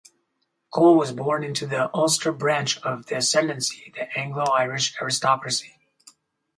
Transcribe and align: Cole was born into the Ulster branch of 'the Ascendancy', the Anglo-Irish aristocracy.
Cole 0.73 0.97
was 0.97 1.11
born 1.11 1.43
into 1.43 1.67
the 1.67 1.91
Ulster 1.95 2.31
branch 2.31 2.79
of 2.81 3.05
'the 3.05 3.17
Ascendancy', 3.17 3.93
the 3.93 4.11
Anglo-Irish 4.17 4.99
aristocracy. 4.99 5.75